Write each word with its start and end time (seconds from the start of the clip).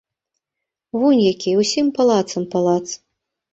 Вунь 1.01 1.19
які, 1.33 1.51
усім 1.65 1.93
палацам 2.01 2.51
палац! 2.57 2.85